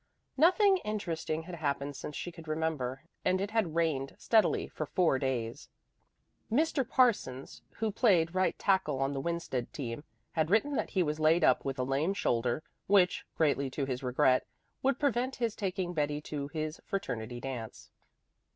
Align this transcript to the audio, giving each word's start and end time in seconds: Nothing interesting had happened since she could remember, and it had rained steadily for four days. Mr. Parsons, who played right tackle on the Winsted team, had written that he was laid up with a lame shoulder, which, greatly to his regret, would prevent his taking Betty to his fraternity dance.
Nothing 0.35 0.77
interesting 0.77 1.43
had 1.43 1.53
happened 1.53 1.95
since 1.95 2.15
she 2.15 2.31
could 2.31 2.47
remember, 2.47 3.03
and 3.23 3.39
it 3.39 3.51
had 3.51 3.75
rained 3.75 4.15
steadily 4.17 4.67
for 4.67 4.87
four 4.87 5.19
days. 5.19 5.69
Mr. 6.51 6.83
Parsons, 6.89 7.61
who 7.75 7.91
played 7.91 8.33
right 8.33 8.57
tackle 8.57 8.97
on 8.97 9.13
the 9.13 9.21
Winsted 9.21 9.71
team, 9.71 10.03
had 10.31 10.49
written 10.49 10.73
that 10.73 10.89
he 10.89 11.03
was 11.03 11.19
laid 11.19 11.43
up 11.43 11.63
with 11.63 11.77
a 11.77 11.83
lame 11.83 12.15
shoulder, 12.15 12.63
which, 12.87 13.27
greatly 13.35 13.69
to 13.69 13.85
his 13.85 14.01
regret, 14.01 14.47
would 14.81 14.97
prevent 14.97 15.35
his 15.35 15.53
taking 15.55 15.93
Betty 15.93 16.19
to 16.21 16.47
his 16.47 16.81
fraternity 16.83 17.39
dance. 17.39 17.91